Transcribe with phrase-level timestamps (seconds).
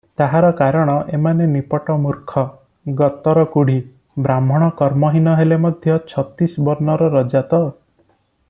[0.19, 2.43] ତାହାର କାରଣ, ଏମାନେ ନିପଟ ମୂର୍ଖ,
[3.01, 3.77] ଗତରକୁଢ଼ି,
[4.27, 7.61] ବ୍ରାହ୍ମଣ କର୍ମହୀନ ହେଲେ ମଧ୍ୟ ଛତିଶ ବର୍ଣ୍ଣର ରଜା ତ!